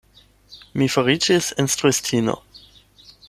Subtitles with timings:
[0.81, 2.37] Mi fariĝis instruistino.